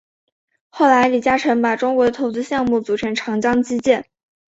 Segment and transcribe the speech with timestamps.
[0.71, 4.07] 后来李嘉诚把中国的投资项目组成长江基建。